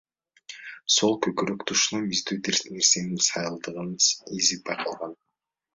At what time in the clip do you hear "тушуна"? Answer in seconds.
1.71-2.01